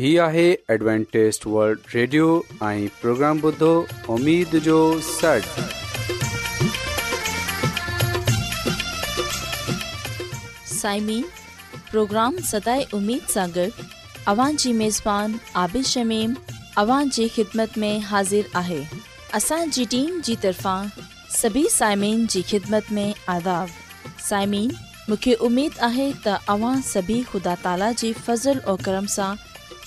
[0.00, 0.42] هي آهي
[0.74, 2.26] ادوانٽيست world Radio
[2.66, 3.68] ۽ programme بدو
[4.12, 4.76] اميد جو
[5.08, 5.48] سڙ
[10.74, 11.22] سائمين
[11.90, 13.82] پروگرام سداي اميد سانگر
[14.32, 15.34] اوان جي ميزبان
[15.64, 16.32] عابد شميم
[16.84, 18.80] اوان جي خدمت ۾ حاضر آهي
[19.40, 20.90] اسان جي ٽيم جي طرفان
[21.40, 23.06] سڀي سائمين جي خدمت ۾
[23.36, 23.76] آداب
[24.32, 29.48] سائمين مونکي اميد آهي ته اوان سڀي خدا تالا جي فضل ۽ کرم سان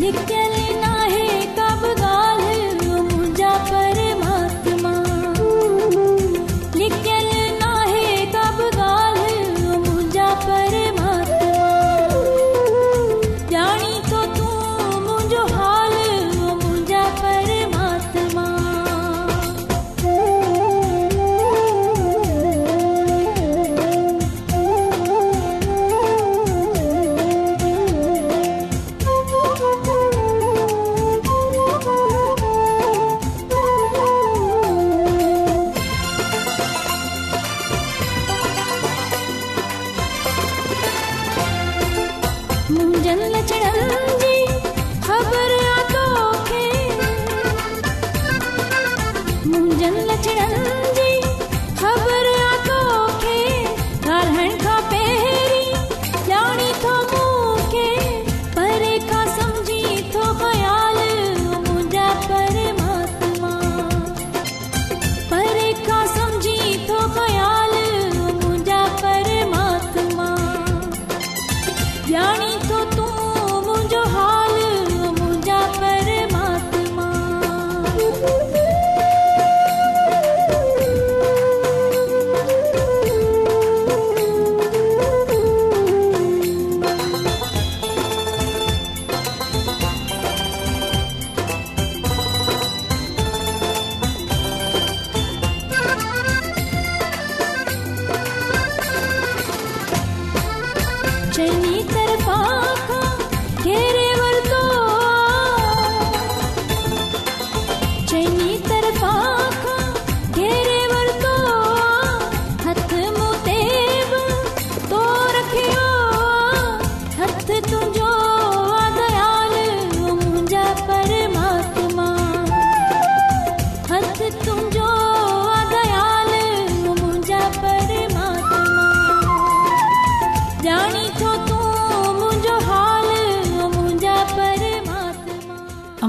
[0.00, 0.65] நிற்கலே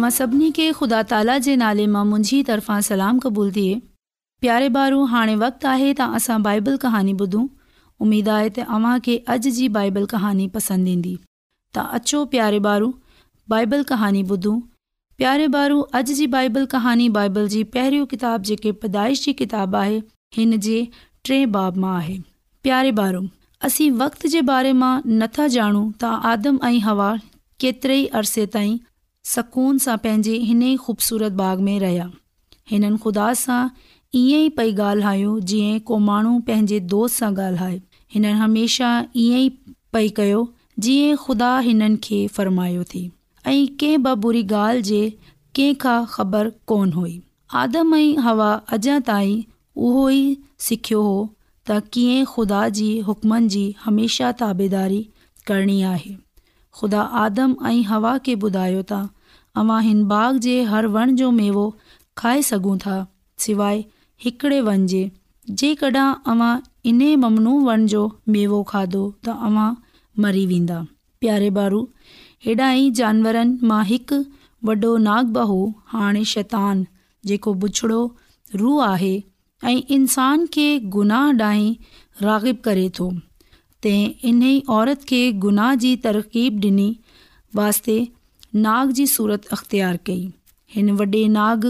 [0.08, 3.72] मां सभिनी खे ख़ुदा ताला जे नाले मां मुंहिंजी तरफ़ां सलाम क़बूल थिए
[4.46, 7.42] प्यारे ॿारू हाणे वक़्तु आहे त असां बाइबल कहानी ॿुधूं
[8.06, 11.12] उमेदु आहे त अव्हांखे अॼु जी बाइबल कहानी पसंदि ईंदी
[11.80, 12.88] तव्हां अचो प्यारे ॿार
[13.56, 14.56] बाइबल कहानी ॿुधूं
[15.22, 20.00] प्यारे ॿारु अॼु जी बाइबल कहानी बाइबल जी पहिरियों किताबु जेकी पैदाइश जी किताबु आहे
[20.42, 20.80] हिन जे
[21.32, 22.18] टे बाब मां आहे
[22.70, 23.26] प्यारे ॿारु
[23.72, 27.14] असीं वक़्तु जे बारे मां नथा ॼाणूं तव्हां आदम ऐं हवा
[27.66, 28.84] केतिरे ई ताईं
[29.34, 32.04] सकून सां पंहिंजे हिन ई ख़ूबसूरत बाग़ में रहिया
[32.72, 33.60] हिननि ख़ुदा सां
[34.20, 37.74] ईअं ई पई ॻाल्हायो जीअं को माण्हू पंहिंजे दोस्त सां ॻाल्हाए
[38.16, 39.50] हिननि हमेशह ईअं ई
[39.98, 40.40] पई कयो
[40.86, 45.02] जीअं ख़ुदा हिननि खे फ़र्मायो थी ऐं कंहिं ॿ बुरी ॻाल्हि जे
[45.60, 47.14] कंहिं ख़बर कोन हुई
[47.64, 49.44] आदम ऐं हवा अॼा ताईं
[49.90, 50.24] उहो ई
[50.70, 51.20] सिखियो हुओ
[51.72, 55.04] त कीअं ख़ुदा जी हुकमनि जी हमेशह ताबेदारी
[55.54, 56.16] करणी आहे
[56.80, 58.88] ख़ुदा आदम ऐं हवा खे ॿुधायो
[59.60, 61.62] अवां हिन बाग जे हर वण जो मेवो
[62.22, 62.96] खाए सघूं था
[63.46, 63.84] सवाइ
[64.26, 65.00] हिकिड़े वन जे
[65.62, 66.52] जेकॾहिं अव्हां
[66.92, 68.02] इन ममनू वण जो
[68.36, 69.70] मेवो खाधो त अव्हां
[70.26, 70.78] मरी वेंदा
[71.24, 71.80] प्यारे बारू
[72.48, 74.20] हेॾा ई जानवरनि मां हिकु
[74.70, 75.58] वॾो नाग बाहू
[75.94, 76.84] हाणे शैतान
[77.32, 78.00] जेको बुछड़ो
[78.64, 79.14] रूह आहे
[79.72, 80.68] ऐं इंसान खे
[80.98, 81.74] गुनाह ॾांहीं
[82.28, 83.08] रागिब करे थो
[83.86, 86.90] तंहिं इन ई औरत खे गुनाह जी तरक़ीब ॾिनी
[87.62, 87.98] वास्ते
[88.66, 90.22] नाग जी सूरत अख़्तियार कई
[90.76, 91.66] हिन वॾे नाग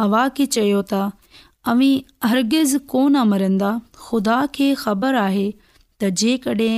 [0.00, 1.88] हवा खे चयो त अवी
[2.30, 3.70] अर्गिज़ु कोन मरंदा
[4.06, 6.74] ख़ुदा खे ख़बर आहे त जेकॾहिं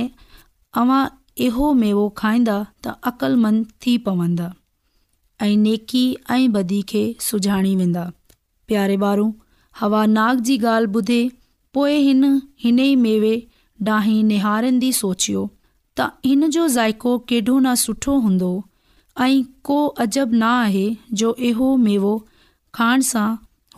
[0.83, 1.01] अवां
[1.47, 4.47] इहो मेवो खाईंदा त अक़लमंद थी पवंदा
[5.47, 6.03] ऐं नेकी
[6.37, 8.05] ऐं बदी खे सुञाणी वेंदा
[8.71, 9.27] प्यारे ॿारु
[9.83, 11.21] हवा नाग जी ॻाल्हि ॿुधे
[11.77, 12.25] पोइ हिन
[12.65, 13.35] हिन ई मेवे
[13.97, 15.45] ॾांहीं निहारंदी सोचियो
[15.99, 18.51] त हिन जो ज़ाइको केॾो न सुठो हूंदो
[19.21, 20.85] ऐं को अजब न आहे
[21.21, 22.11] जो इहो मेवो
[22.77, 23.27] खाइण सां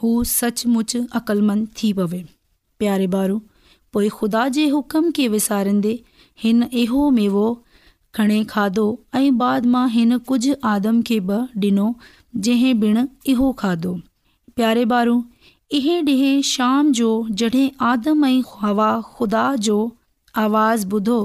[0.01, 2.21] हू सचमुचि अक़लमंद थी पवे
[2.83, 3.33] प्यारे ॿार
[3.93, 5.93] पोइ खुदा जे हुकम खे विसारींदे
[6.43, 7.45] हिन इहो मेवो
[8.17, 8.85] खणे खाधो
[9.21, 11.89] ऐं बाद मां हिन कुझु आदम खे बि ॾिनो
[12.47, 13.05] जंहिं ॾिणु
[13.35, 13.95] इहो खाधो
[14.61, 15.11] प्यारे ॿार
[15.79, 17.11] इहे ॾींहुं शाम जो
[17.41, 19.77] जॾहिं आदम ऐं हवा ख़ुदा जो
[20.45, 21.19] आवाज़ ॿुधो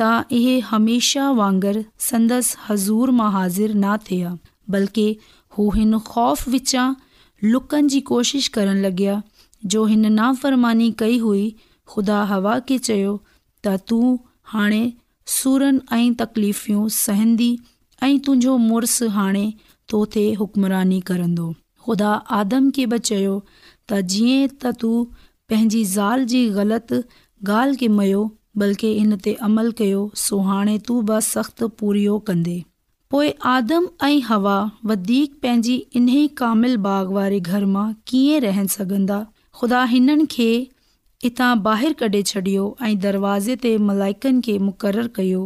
[0.00, 0.04] त
[0.38, 4.28] इहे हमेशह वांगुरु संदसि हज़ूर मां हाज़िर न थिया
[4.76, 5.04] बल्कि
[5.56, 6.86] हू हिन ख़ौफ़ विचां
[7.54, 9.16] लुकनि जी कोशिशि करणु लॻया
[9.74, 11.44] जो हिन नाफ़रमानी कई हुई
[11.94, 13.12] ख़ुदा हवा खे चयो
[13.64, 14.10] त तूं
[14.54, 14.80] हाणे
[15.34, 17.50] सुरनि ऐं तकलीफ़ियूं सहंदी
[18.08, 19.46] ऐं तुंहिंजो मुड़ुसु हाणे
[19.92, 21.52] तो थे हुकमरानी करंदो
[21.86, 22.12] ख़ुदा
[22.42, 27.04] आदम खे बि चयो त जीअं त तूं पंहिंजी ज़ाल जी ग़लति
[27.50, 27.86] ॻाल्हि
[28.58, 32.54] बल्कि इन ते अमल कयो सो हाणे तू बि सख़्तु पूरियो कंदे
[33.10, 34.54] पोइ आदम ऐं हवा
[34.90, 39.18] वधीक पंहिंजी इन ई कामिल बाग़ वारे घर मां कीअं रहनि सघंदा
[39.60, 40.48] ख़ुदा हिननि खे
[41.24, 45.42] हितां ॿाहिरि कढे छॾियो ऐं दरवाज़े ते मलाइकनि खे मुक़ररु कयो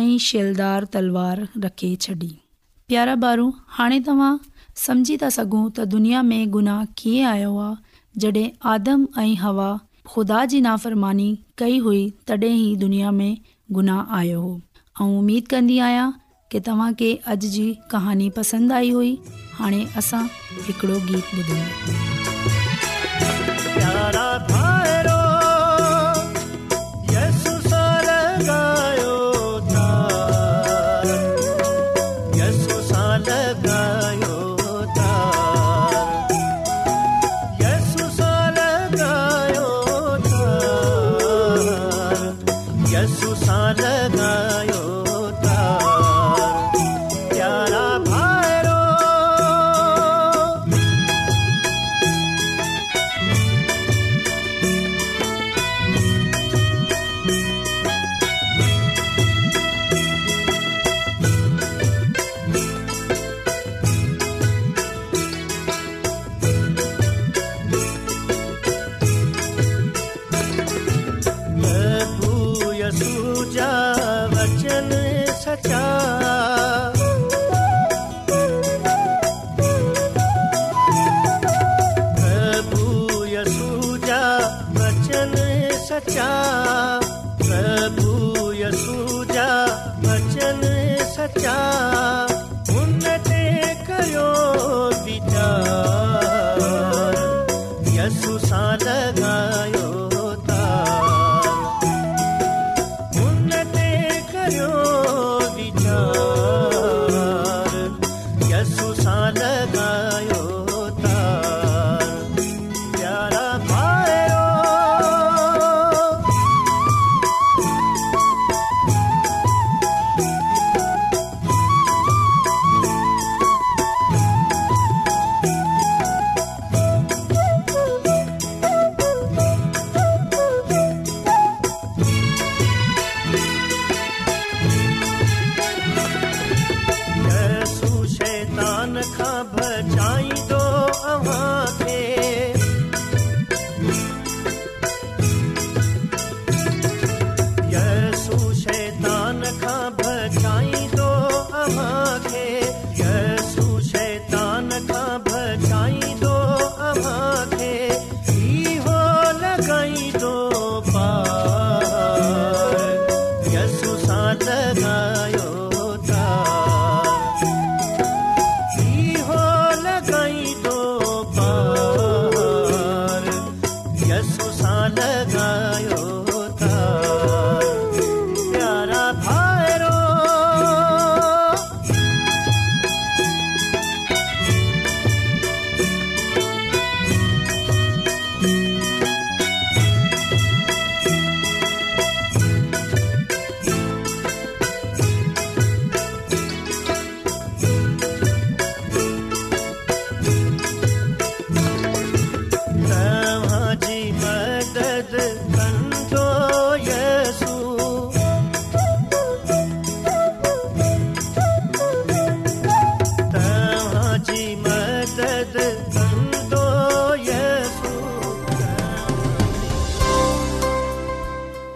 [0.00, 2.32] ऐं शैलदार तलवार रखे छॾी
[2.90, 3.48] प्यारा ॿारु
[3.78, 4.32] हाणे तव्हां
[4.86, 8.46] सम्झी था सघो त दुनिया में गुनाह कीअं आयो आहे जॾहिं
[8.76, 9.70] आदम ऐं हवा
[10.10, 11.28] ख़ुदा जी नाफ़रमानी
[11.58, 13.36] कई हुई तॾहिं ई दुनिया में
[13.76, 14.52] गुनाह आयो हो
[15.02, 16.10] ऐं उमेद कंदी आहियां
[16.54, 19.12] की तव्हांखे अॼु जी कहानी पसंदि आई हुई
[19.60, 20.24] हाणे असां
[20.66, 22.60] हिकिड़ो गीत ॿुधायो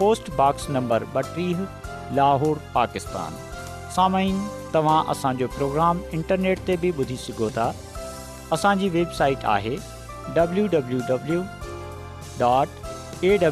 [0.00, 1.58] पोस्टबॉक्स नंबर ॿटीह
[2.18, 3.38] लाहौर पाकिस्तान
[3.96, 7.64] साम्हूं तव्हां असांजो प्रोग्राम इंटरनेट ते बि ॿुधी सघो था
[8.56, 9.72] असांजी वेबसाइट आहे
[10.38, 11.40] डब्लू डब्लू डब्लू
[12.40, 13.44] मसीह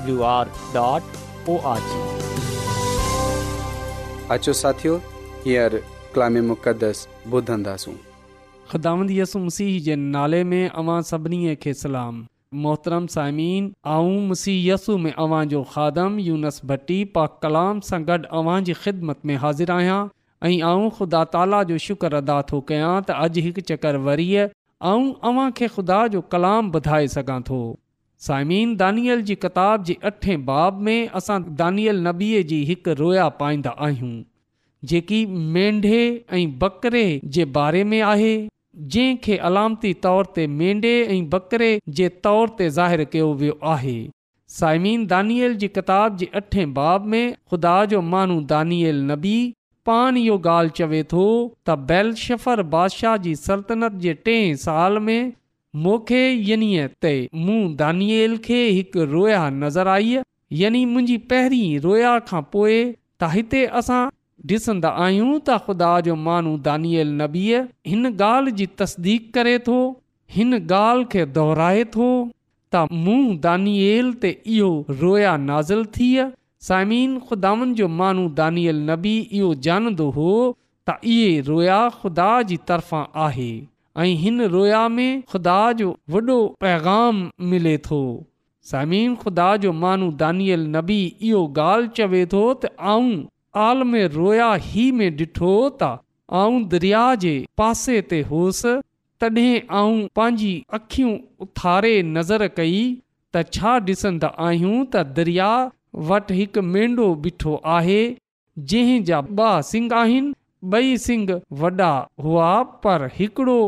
[9.86, 12.20] जे नाले में अवां सभिनी खे सलाम
[12.64, 18.56] मोहतरम साइमीन ऐं मुसीयसु में अवां जो खादम यूनस भट्टी पा कलाम सां गॾु अवां
[18.68, 19.98] जी ख़िदमत में हाज़िर आहियां
[20.50, 25.68] ऐं ख़ुदा ताला जो शुक्र अदा थो कयां त अॼु हिकु वरी ऐं अव्हां खे
[25.76, 27.60] ख़ुदा जो कलाम ॿुधाए सघां थो
[28.30, 33.75] साइमीन दानियल जी किताब जे अठे बाब में असां दानियल नबीअ जी हिकु रोया पाईंदा
[33.88, 34.14] आहियूं
[34.92, 35.20] जेकी
[35.56, 36.02] मेढे
[36.38, 37.04] ऐं बकरे
[37.38, 38.32] जे बारे में आहे
[38.78, 41.68] जंहिंखे अलामती तौर ते मेढे ऐं बकरे
[42.00, 43.95] जे तौर ते ज़ाहिर कयो वियो आहे
[44.56, 49.37] साइमीन दानियल जी किताब जे अठे बाब में ख़ुदा जो मानू दानियल नबी
[49.87, 55.33] पाण इहो ॻाल्हि चवे थो त बैलशफर बादशाह जी सल्तनत जे टें साल में
[55.87, 56.71] मूंखे यानी
[57.06, 57.14] ते
[57.49, 60.16] मूं दानियल खे हिकु रोया नज़र आई
[60.62, 64.02] यानी मुंहिंजी पहिरीं रोया खां पोइ त हिते असां
[64.54, 67.62] ॾिसंदा आहियूं त ख़ुदा जो माण्हू दानियल नबीअ
[67.92, 69.78] हिन ॻाल्हि जी तस्दीक करे थो
[70.34, 72.06] हिन ॻाल्हि खे दोहराए थो
[72.74, 74.68] त मूं दानियल ते इहो
[75.02, 76.28] रोया नाज़िल थिए
[76.68, 83.20] साइम ख़ुदावनि जो मानू दानियल नबी इहो ॼाणंदो हो त इहे रोया ख़ुदा जी तरफ़ां
[83.26, 83.50] आहे
[84.04, 88.00] ऐं हिन रोया में ख़ुदा जो वॾो पैगाम मिले थो
[88.72, 91.00] समीन ख़ुदा जो मानू दानियल नबी
[91.30, 93.10] इहो ॻाल्हि चवे थो त आऊं
[93.60, 94.46] आल में रोया
[94.76, 95.50] ई में ॾिठो
[95.82, 95.82] त
[96.40, 98.72] आऊं दरिया जे पासे ते होसि
[99.25, 101.12] तॾहिं आऊं पंहिंजी अखियूं
[101.46, 102.82] उथारे नज़र कई
[103.36, 105.48] त छा ॾिसंदा आहियूं त दरिया
[106.10, 108.00] वटि हिकु मेंढो बीठो आहे
[108.72, 110.34] जंहिं जा ॿ सिंग आहिनि
[110.75, 111.34] बई सिंग
[111.64, 111.90] वॾा
[112.26, 112.50] हुआ
[112.86, 113.58] पर हिकिड़ो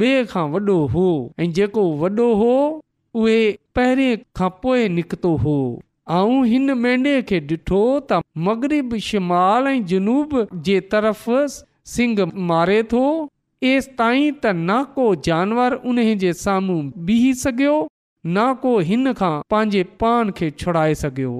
[0.00, 1.08] ॿिए खां वॾो हो
[1.46, 3.42] ऐं जेको वॾो हो उहे
[3.80, 4.10] पहिरें
[4.40, 5.54] खां पोइ निकितो हो
[6.14, 7.78] ऐं हिन महे खे ॾिठो
[8.10, 10.36] त मगरिब शमाल ऐं जनूब
[10.68, 11.24] जे तरफ़
[11.94, 12.18] सिंग
[12.50, 13.00] मारे थो
[13.72, 16.78] एस ताईं त न को जानवर उन जे साम्हूं
[17.10, 17.74] बीह सघियो
[18.28, 21.34] न को हिन खां पंहिंजे पान खे छुड़ाए सघियो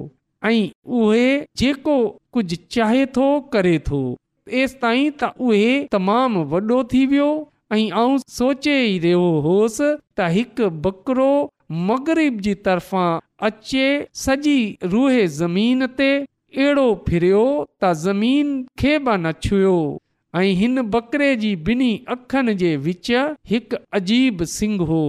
[0.51, 0.55] ऐं
[1.01, 1.25] उहे
[1.63, 1.97] जेको
[2.35, 4.01] कुझु चाहे थो करे थो
[4.49, 7.29] तसि त उहे तमामु वॾो थी वियो
[7.77, 8.09] ऐं
[8.41, 11.29] सोचे ई रहियो होसि त हिकु बकरो
[11.89, 13.87] मगरिब जी तरफ़ां अचे
[14.23, 14.59] सॼी
[14.91, 17.41] रूहे ज़मीन ते अहिड़ो फिरियो
[17.81, 19.73] त ज़मीन खे बि न छुयो
[20.35, 23.11] ऐं हिन बकरे जी ॿिन्ही अखनि जे विच
[23.51, 25.01] हिकु अजीब सिंघ हो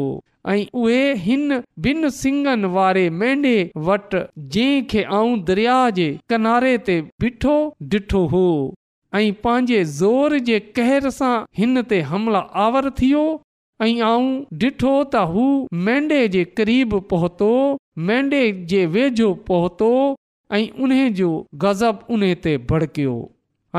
[0.51, 1.53] ऐं उहे हिन
[1.89, 4.23] ॿिनि सिंगनि वारे में वटि
[4.57, 7.57] जंहिंखे आऊं दरिया जे किनारे ते बीठो
[7.95, 8.47] ॾिठो हो
[9.21, 13.27] ऐं पंहिंजे ज़ोर जे कहर सां हिन ते हमला आवर थियो
[13.87, 14.33] ऐं आऊं
[14.63, 15.43] ॾिठो त हू
[15.89, 17.51] मडे जे क़रीब पहुतो
[18.07, 19.91] मेंढे जे वेझो पहुतो
[20.57, 21.29] ऐं उन जो
[21.65, 23.13] गज़ब उन ते भड़कियो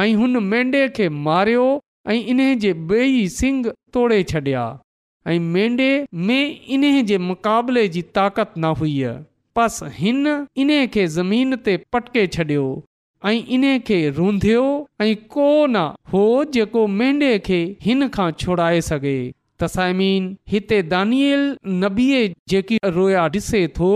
[0.03, 1.65] ऐं हुन मैंडे खे मारियो
[2.13, 4.63] ऐं इन जे बेई सिंग तोड़े छॾिया
[5.33, 5.89] ऐं मेडे
[6.29, 8.93] में इन्हे जे मुक़ाबले जी ताक़त न हुई
[9.57, 10.21] बस हिन
[10.63, 12.63] इन खे ज़मीन ते पटके छॾियो
[13.31, 14.63] ऐं इन खे रूंधियो
[15.01, 15.75] ऐं कोन
[16.13, 16.23] हो
[16.57, 19.17] जेको मेंढे खे हिन खां छोड़ाए सघे
[19.61, 21.41] तसाइमीन हिते दानियल
[21.83, 22.19] नबीअ
[22.53, 23.89] जेकी रोया ॾिसे थो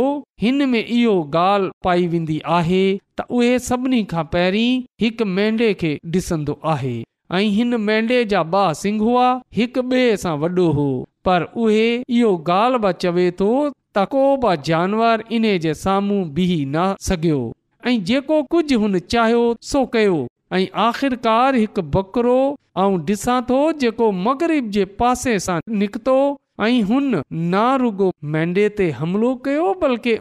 [0.46, 2.82] हिन में इहो ॻाल्हि पाई वेंदी आहे
[3.20, 6.94] त उहे सभिनी खां पहिरीं हिकु मेंढे खे ॾिसंदो आहे
[7.40, 9.28] ऐं हिन मेंढे जा ॿ सिंघ हुआ
[9.60, 10.88] हिकु ॿिए सां वॾो हो
[11.28, 13.52] पर उहे इहो ॻाल्हि बि चवे थो
[13.98, 17.42] त को बि जानवर इन जे साम्हूं बीह न सघियो
[17.90, 20.20] ऐं जेको कुझु हुन चाहियो सो कयो
[20.54, 22.34] ऐं आख़िरकार हिकु बकरो
[22.80, 26.18] ऐं ॾिसां थो जेको मगरिब जे पासे सां निकितो
[26.66, 27.08] ऐं हुन
[27.54, 30.14] ना रुॻो मैंडे ते हमिलो कयो बल्कि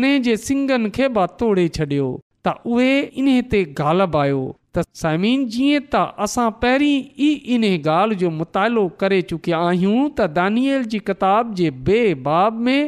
[0.00, 2.10] उन जे सिंगनि खे बि तोड़े छडि॒यो
[2.48, 2.90] त उहे
[3.22, 4.42] इन्हे ते गालबायो
[4.78, 6.92] त साइमीन जीअं त असां पहिरीं
[7.30, 7.66] ई इन
[7.96, 12.80] ॻाल्हि जो मुतालो करे चुकिया आहियूं त दानियल जी किताब जे बेबाब में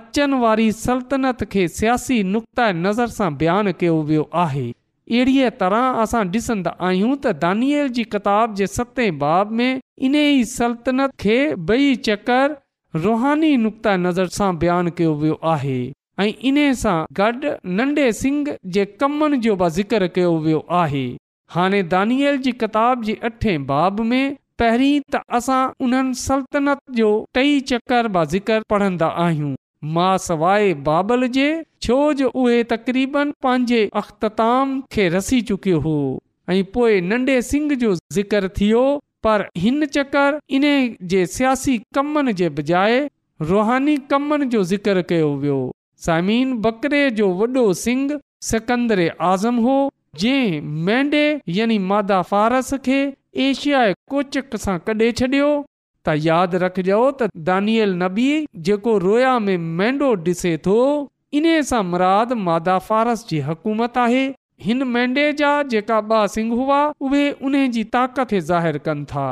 [0.00, 4.68] अचनि वारी सल्तनत खे सियासी नुक़्त नज़र सां बयानु कयो वियो आहे
[5.10, 9.68] अहिड़ीअ तरह असां ॾिसंदा आहियूं त दानिअल जी किताब जे सते बाब में
[10.08, 11.36] इन ई सल्तनत खे
[11.68, 12.56] बई चकर
[13.04, 15.76] रुहानी नुक़्ती नज़र सां बयानु कयो वियो आहे
[16.24, 21.04] ऐं इन सां गॾु नंढे सिंह जे कमनि जो बि ज़िक्र कयो वियो आहे
[21.56, 24.22] हाणे दानियल जी किताब जे अठे बाब में
[24.62, 29.54] पहिरीं त असां उन्हनि सल्तनत जो टई चकर बा ज़िक्र पढ़ंदा आहियूं
[29.98, 31.48] मां सवाइ बाबल जे
[31.86, 35.92] छो जो उहे तक़रीबनि पंहिंजे अख़्तताम खे रसी चुकियो हो
[36.54, 38.70] ऐं पोइ नंढे सिंह जो ज़िक्र थी
[39.26, 40.64] पर हिन चकर इन
[41.14, 42.98] जे सियासी कमनि जे बजाए
[43.50, 45.60] रुहानी कमनि जो ज़िक्र कयो वियो
[46.06, 48.16] सामिन बकरे जो वॾो सिंह
[48.50, 49.76] सिकंदर आज़म हो
[50.24, 51.24] जंहिं मेंडे
[51.62, 52.98] यानी मादा फ़ारस खे
[53.50, 55.48] एशिया कोचक सां कढे छॾियो
[56.06, 58.28] त यादि रखिजो त दानियल नबी
[58.70, 60.80] जेको रोया में मैंडो ॾिसे थो
[61.34, 64.24] इन सां मुराद मादा फारस जी हुकूमत आहे
[64.64, 69.24] हिन मैंडे जा जेका ॿ सिंह हुआ उहे उन जी ताक़त ज़ाहिर कनि था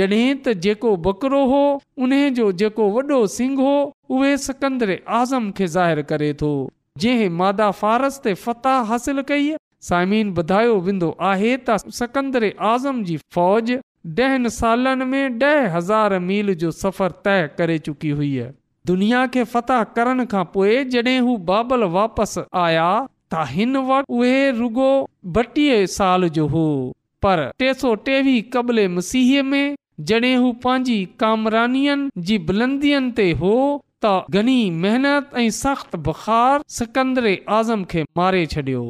[0.00, 1.62] जॾहिं त जेको बकरो हो
[2.06, 3.72] उन जो जेको वॾो सिंह हो
[4.18, 6.50] उहे सिकंदर आज़म खे ज़ाहिर करे थो
[7.06, 9.50] जंहिं मादा फ़ारस ते फ़तह हासिल कई
[9.88, 13.78] सामिन ॿुधायो वेंदो आहे त संदरे आज़म जी फ़ौज
[14.28, 18.32] ॾहनि सालनि में ॾह हज़ार मील जो सफ़र तय करे चुकी हुई
[18.88, 22.88] दुनिया खे फतिह करण खां पोइ जॾहिं हू बाबल वापसि आया
[23.32, 24.92] त हिन वक़्तु उहे रुगो
[25.40, 26.62] ॿटीह साल जो हो
[27.24, 29.64] पर टे सौ टेवीह कबले मसीह में
[30.10, 33.52] जॾहिं हू पंहिंजी कामरानीनि जी बुलंदियुनि ते हो
[34.06, 37.28] त घणी महिनत ऐं सख़्तु बुखार सिकंदर
[37.60, 38.82] आज़म खे मारे छॾियो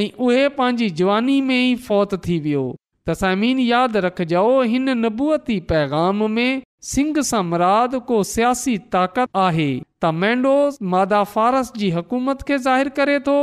[0.00, 2.64] ऐं उहे पंहिंजी जवानी में ई फौत थी वियो
[3.10, 9.66] तसीन यादि रखजो हिन नबूअती पैगाम में सिंह सां मराद को सियासी ताक़त आहे
[10.02, 13.36] त मैंडोस मादा फारस जी हुकूमत खे ज़ाहिरु करे थो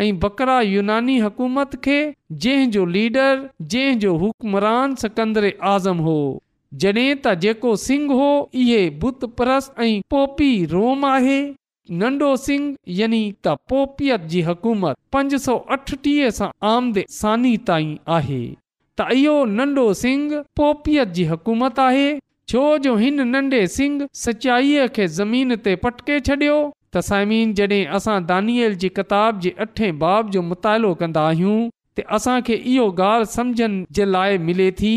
[0.00, 1.94] ऐं बकरा यूनानी हुकूमत खे
[2.46, 3.38] जंहिं जो लीडर
[3.74, 6.16] जंहिं जो हुकमरान सिकंदर आज़म हो
[6.82, 8.26] जॾहिं त जेको सिंह हो
[8.56, 11.38] बुत बुतप्रस ऐं पोपी रोम आहे
[12.02, 12.66] नंढो सिंह
[13.00, 18.42] यानी त पोपियत जी हुकूमत पंज सौ अठटीह सां आमदे सानी ताईं आहे
[19.00, 22.04] त इहो नंढो सिंह पोपियत जी हुकूमत आहे
[22.52, 28.16] छो जो हिन नंढे सिंह सचाईअ खे ज़मीन ते पटके छॾियो त साइमीन जॾहिं असां
[28.30, 31.54] दानिअल जी किताब जे अठे बाब जो मुतालो कंदा आहियूं
[32.00, 34.92] त असांखे इहो ॻाल्हि समुझण जे लाइ मिले थी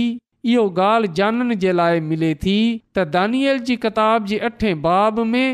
[0.56, 2.58] इहो ॻाल्हि ॼाणण जे लाइ मिले थी
[2.98, 5.48] त दानिअल जी किताब जे अठे बाब में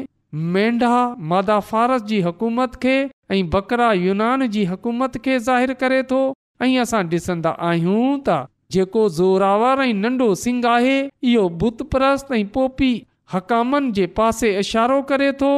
[0.57, 0.95] मेंढा
[1.33, 2.95] मादा फारस जी हुकूमत खे
[3.37, 6.23] ऐं बकरा यूनान जी हुकूमत खे ज़ाहिरु करे थो
[6.61, 8.41] ऐं असां ॾिसंदा आहियूं त
[8.73, 10.97] जेको ज़ोरावर ऐं नंढो सिंह आहे
[11.31, 12.91] इहो बुत ऐं पोपी
[13.33, 15.49] हकामनि जे पासे इशारो करे थो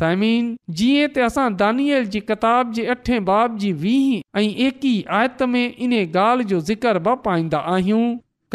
[0.00, 0.48] साइमीन
[0.78, 5.64] जीअं त असां दानियल जी किताब जे अठे बाब जी वीह ऐं एकीह आयत में
[5.86, 8.02] इन ॻाल्हि जो ज़िक्र ब पाईंदा आहियूं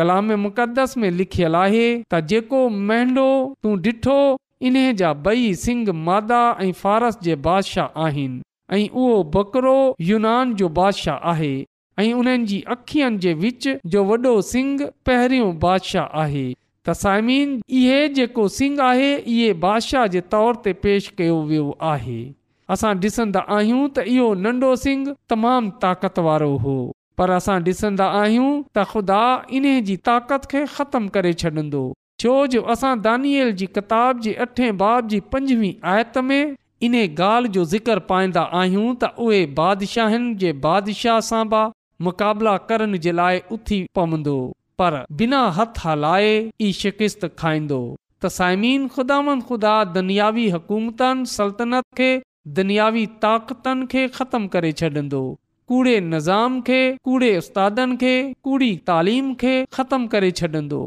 [0.01, 3.25] कलामे मुक़दस में लिखियलु आहे त जेको महंदो
[3.63, 4.19] तूं ॾिठो
[4.69, 8.41] इन्हे जा बई सिंह मादा ऐं फ़ारस जे बादशाह आहिनि
[8.79, 9.77] ऐं उहो बकरो
[10.11, 11.53] यूनान जो बादशाह आहे
[12.01, 16.43] ऐं उन्हनि जी अखियुनि जे विच जो वॾो सिंग पहिरियों बादशाह आहे
[16.85, 22.21] त साइमीन इहे जेको सिंग आहे इहे बादशाह जे तौर ते पेश कयो वियो आहे
[22.75, 26.73] असां ॾिसंदा आहियूं त इहो नंढो सिंह तमामु ताक़त वारो हो
[27.21, 29.19] पर असां ॾिसंदा आहियूं त ख़ुदा
[29.59, 31.81] इन जी ताक़त खे ख़तमु करे छॾींदो
[32.23, 36.41] छो जो असां दानियल जी किताब जी अठे बाब जी पंजवीह आयत में
[36.89, 41.63] इन ॻाल्हि जो ज़िक्र पाईंदा आहियूं त उहे बादशाहनि जे बादशाह सां बि
[42.05, 44.35] मुक़ाबिला करण जे लाइ उथी पवंदो
[44.79, 46.29] पर बिना हथ हलाए
[46.67, 47.79] ई शिकिस्त खाईंदो
[48.21, 52.07] त साइमीन ख़ुदान खुदा दुनियावी हुकूमतनि सल्तनत खे
[52.59, 55.21] दुनियावी ताक़तनि खे ख़तमु करे छॾंदो
[55.73, 58.13] कूड़े निज़ाम खे कूड़े उस्तादनि खे
[58.47, 60.81] कूड़ी तालीम खे ख़तमु करे छॾंदो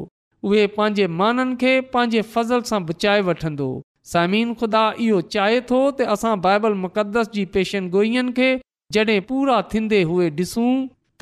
[0.48, 3.68] उहे पंहिंजे माननि खे पंहिंजे फज़ल सां बचाए वठंदो
[4.14, 8.50] साइमीन ख़ुदा इहो चाहे थो त असां बाइबल मुक़द्दस जी पेशन गोईअनि खे
[8.98, 10.68] जॾहिं पूरा थींदे हुए ॾिसूं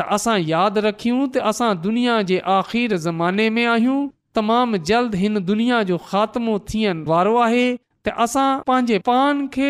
[0.03, 3.99] त असां यादि रखियूं त असां दुनिया जे आख़िर ज़माने में आहियूं
[4.39, 9.69] तमामु जल्द हिन दुनिया जो ख़ात्मो थियण वारो आहे त असां पंहिंजे पान खे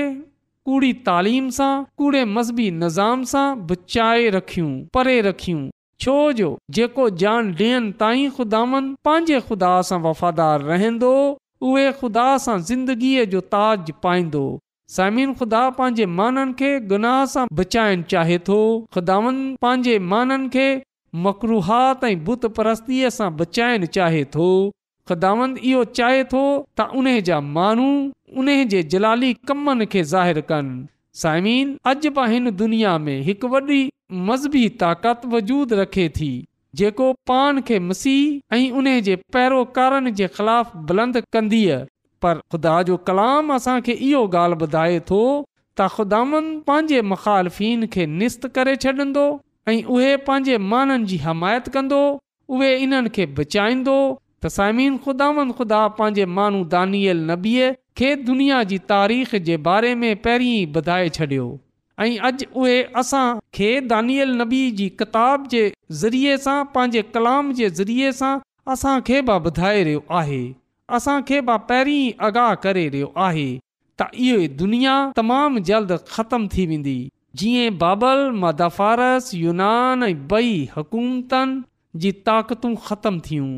[0.71, 5.63] कूड़ी तालीम सां कूड़े मज़हबी निज़ाम सां बचाए रखियूं परे रखियूं
[6.07, 12.59] छो जो जेको जान ॾियनि ताईं ख़ुदानि पंहिंजे ख़ुदा सां वफ़ादार रहंदो उहे ख़ुदा सां
[12.71, 14.47] ज़िंदगीअ जो ताज पाईंदो
[14.95, 18.57] साइमिन ख़ुदा पंहिंजे माननि खे गुनाह सां बचाइणु चाहे थो
[18.97, 20.65] खुदांद पंहिंजे माननि खे
[21.27, 24.49] मक़रूहात ऐं बुत परस्तीअ सां बचाइणु चाहे थो
[25.11, 26.43] ख़ुदांद इहो चाहे थो
[26.81, 27.87] त उन जा माण्हू
[28.43, 30.75] उन जे जलाली कमनि खे ज़ाहिरु कनि
[31.23, 33.81] साइमिन अॼु बि हिन दुनिया में हिकु वॾी
[34.29, 36.31] मज़हबी ताक़त वजूद रखे थी
[36.83, 41.83] जेको पान खे मसीह ऐं उन जे पैरोकारनि जे ख़िलाफ़ु बुलंद कंदीअ
[42.25, 45.21] पर ख़ुदा जो कलाम असांखे इहो ॻाल्हि ॿुधाए थो
[45.79, 49.25] त ख़ुदानि पंहिंजे मुखालफ़िन खे निस्त करे छॾींदो
[49.73, 52.01] ऐं उहे पंहिंजे माननि जी हिमायत कंदो
[52.57, 53.97] उहे इन्हनि खे बचाईंदो
[54.45, 60.11] त साइम ख़ुदान ख़ुदा पंहिंजे माण्हू दानियल नबीअ खे दुनिया जी तारीख़ जे बारे में
[60.29, 61.49] पहिरीं ॿुधाए छॾियो
[62.07, 65.65] ऐं अॼु उहे असांखे दानियल नबी जी किताब जे
[66.05, 68.33] ज़रिए सां पंहिंजे कलाम जे ज़रिए सां
[68.77, 70.41] असांखे बि ॿुधाए रहियो आहे
[70.97, 73.45] असांखे बि पहिरीं आगाह करे रहियो आहे
[74.01, 76.95] त इहो दुनिया तमामु जल्द ख़तमु थी वेंदी
[77.43, 83.49] जीअं बाबल मदफ़ारस यूनान ऐं बई हुकूमतनि जी ताक़तूं ख़तमु थियूं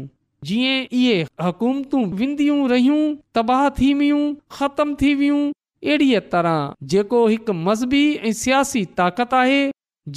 [0.49, 1.17] जीअं इहे
[1.49, 3.01] हुकूमतूं वेंदियूं रहियूं
[3.41, 4.23] तबाह थी वियूं
[4.59, 9.61] ख़तमु थी वियूं अहिड़ीअ तरह जेको हिकु मज़हबी ऐं सियासी ताक़त आहे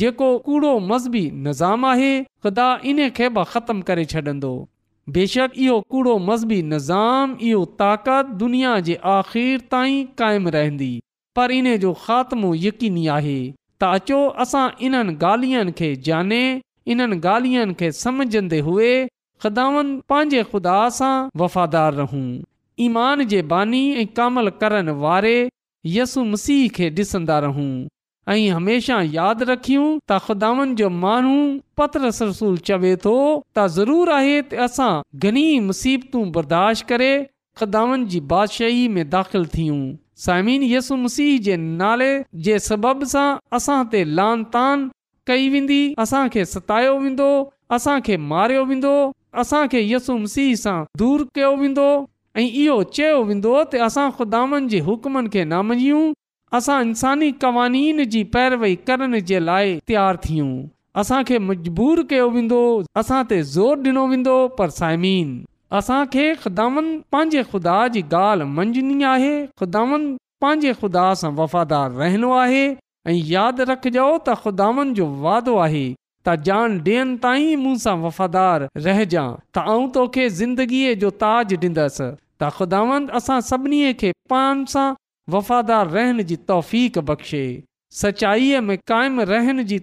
[0.04, 4.54] जेको कूड़ो मज़हबी निज़ाम आहे ख़ुदा इन खे बि ख़तमु करे छॾींदो
[5.16, 10.90] बेशक इहो कूड़ो मज़हबी निज़ाम इहो ताक़त दुनिया जे आख़िर ताईं क़ाइमु रहंदी
[11.36, 13.38] पर इन जो ख़ात्मो यकीनी आहे
[13.82, 16.42] त अचो असां इन्हनि ॻाल्हियुनि खे जाने
[16.96, 18.90] इन्हनि ॻाल्हियुनि खे सम्झंदे हुए
[19.46, 19.66] ख़िदा
[20.14, 22.26] पंहिंजे ख़ुदा सां वफ़ादार रहूं
[22.90, 25.36] ईमान जे बानी ऐं कमल करण वारे
[25.98, 27.70] यसु मसीह खे ॾिसंदा रहूं
[28.30, 31.36] ऐं हमेशह यादि रखियूं त खुदानि जो माण्हू
[31.82, 37.12] पत्र रसूल चवे थो त ज़रूरु आहे त असां घणी मुसीबतूं बर्दाश्त करे
[37.62, 39.80] ख़ुदानि जी बादशाही में दाख़िल थियूं
[40.26, 42.10] साइमिन यसु मसीह जे नाले
[42.50, 43.26] जे सबब सां
[43.62, 44.84] असां ते लान तान
[45.32, 47.30] कई वेंदी असांखे सतायो वेंदो
[47.80, 48.94] असांखे मारियो वेंदो
[49.46, 51.88] असांखे यसु मसीह सां दूरि कयो वेंदो
[52.44, 56.06] ऐं इहो चयो वेंदो त असां खुदावनि जे हुकमनि खे ना मञियूं
[56.56, 60.52] असां इंसानी क़वानीन जी पैरवई करण जे लाइ तयारु थियूं
[61.02, 62.60] असांखे मजबूर कयो वेंदो
[63.02, 65.34] असां ते ज़ोर ॾिनो वेंदो पर साइमीन
[65.80, 70.06] असांखे ख़ुदावन पंहिंजे ख़ुदा जी ॻाल्हि मंझणी आहे ख़ुदावन
[70.46, 72.64] पंहिंजे ख़ुदा सां वफ़ादार रहणो आहे
[73.12, 75.84] ऐं यादि रखजो त ख़ुदावन जो वादो आहे
[76.28, 79.26] त जान ॾियनि ताईं मूंसां वफ़ादारु रहिजां
[79.58, 84.88] त आऊं तोखे ज़िंदगीअ जो ताज ॾींदसि त ख़ुदावंद असां सभिनी खे पाण सां
[85.30, 86.36] वफ़ादार रहण जी
[87.08, 87.44] बख़्शे
[88.02, 89.80] सचाईअ में क़ाइमु रहण जी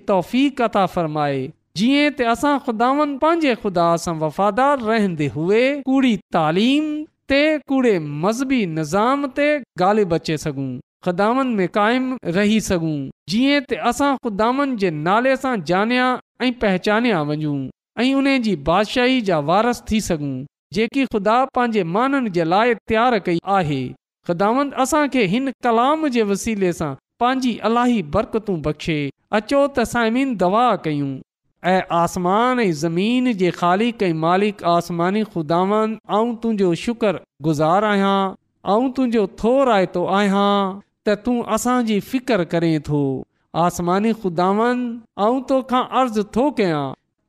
[0.64, 1.42] अता फ़रमाए
[1.80, 6.84] जीअं त असां ख़ुदावनि पंहिंजे ख़ुदा सां वफ़ादार रहंदे हुए कूड़ी तालीम
[7.32, 7.40] ते
[7.72, 7.92] कूड़े
[8.26, 9.48] मज़हबी निज़ाम ते
[9.86, 10.68] ॻाल्हि बचे सघूं
[11.08, 12.94] ख़ुदानि में क़ाइमु रही सघूं
[13.34, 16.06] जीअं त असां ख़ुदानि जे नाले सां जानिया
[16.42, 17.58] ऐं पहचान्या वञूं
[18.04, 20.32] ऐं उन जी बादशाही जा वारस थी सघूं
[20.78, 23.82] जेकी ख़ुदा पंहिंजे माननि जे लाइ तयारु कई आहे
[24.26, 28.96] ख़ुदांद असांखे हिन कलाम जे वसीले सां पंहिंजी अलाही बरक़तूं बख़्शे
[29.38, 31.08] अचो त साइमीन दवा कयूं
[31.72, 35.98] ऐं आसमान ऐं ज़मीन जे ख़ालिक कई मालिक आसमानी ख़ुदांद
[36.40, 37.12] तुंहिंजो शुक्र
[37.48, 38.22] गुज़ार आहियां
[38.76, 40.48] ऐं तुंहिंजो थो रायतो आहियां
[41.06, 43.02] त तूं असांजी फ़िकर करें थो
[43.66, 46.84] आसमानी ख़ुदांद तोखां अर्ज़ु थो कयां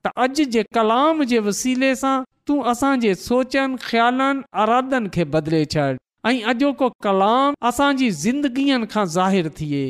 [0.05, 2.15] त अॼु जे कलाम जे वसीले सां
[2.49, 5.91] तूं असांजे सोचनि ख़्यालनि आरादन खे बदिले छॾ
[6.27, 9.81] ऐं अॼोको कलाम असांजी ज़िंदगीअ खां ज़ाहिर थिए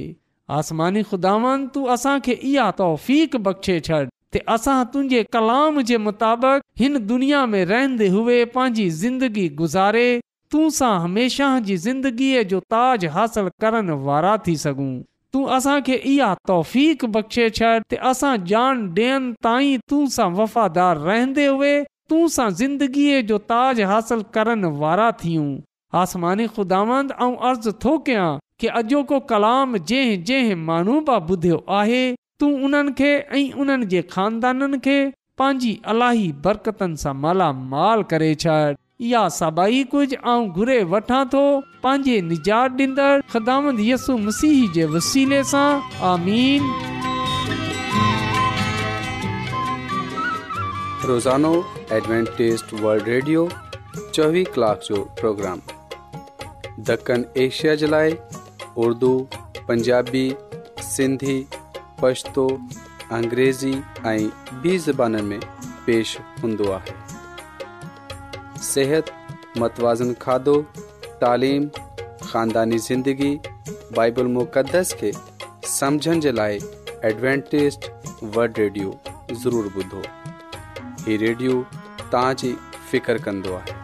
[0.55, 3.99] आसमानी ख़ुदानि तूं असांखे इहा तौफ़ीक़ बख़्शे छॾ
[4.35, 10.03] ते असां तुंहिंजे कलाम जे मुताबिक़ हिन दुनिया में रहंदे हुए पंहिंजी ज़िंदगी गुज़ारे
[10.55, 14.91] तूं सां हमेशह जी ज़िंदगीअ जो ताज हासिल करण वारा थी सघूं
[15.33, 21.73] तूं असांखे इहा तौफ़ीक़़्शे छॾ ते असां जान ॾियनि ताईं तू सां वफ़ादार रहंदे हुए
[21.83, 25.47] तूं सां ज़िंदगीअ जो ताज हासिल करण वारा थियूं
[26.01, 28.29] आसमानी खुदाوند اوں عرض تھو کے آ
[28.59, 32.05] کہ कलाम کو کلام جے جے مانو با بُدھو آہے
[32.39, 34.97] تو انہن کے ائیں انہن دے خاندانن کے
[35.39, 38.57] پانجی الائی برکتن سا مالا مال کرے چا
[39.13, 41.43] یا سبائی کچھ اوں گھرے وٹھا تو
[41.83, 45.65] پانجے نجار دیندر خدامند یسو مسیحی دے وسیلے سا
[46.13, 46.61] آمین
[51.09, 51.53] روزانو
[51.93, 53.09] ایڈوانٹسٹ ورلڈ
[56.89, 58.13] ॾखण एशिया जे लाइ
[58.85, 59.09] उर्दू
[59.67, 60.29] पंजाबी
[60.83, 61.37] सिंधी
[62.01, 62.47] पछतो
[63.17, 63.73] अंग्रेज़ी
[64.07, 64.27] ऐं
[64.65, 65.39] ॿी ज़बान में
[65.85, 66.95] पेश हूंदो आहे
[68.71, 69.11] सिहत
[69.57, 70.55] मतवाज़न खाधो
[71.21, 71.67] तालीम
[72.23, 73.33] ख़ानदानी ज़िंदगी
[73.95, 75.11] बाइबल मुक़दस खे
[75.79, 76.59] समुझण जे लाइ
[77.13, 77.89] एडवेंटेस्ट
[78.35, 78.99] वड रेडियो
[79.43, 80.03] ज़रूरु ॿुधो
[81.07, 81.61] हीउ रेडियो
[82.11, 82.53] तव्हां
[82.91, 83.83] फिकर कंदो आहे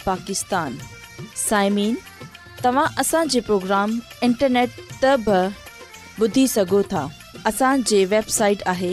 [0.07, 0.77] पाकिस्तान
[1.37, 1.94] साइमीन
[2.64, 4.70] तव्हां असांजे प्रोग्राम इंटरनेट
[5.05, 5.14] त
[6.20, 7.07] ॿुधी सघो था
[7.46, 8.92] असांजे वेबसाइट आहे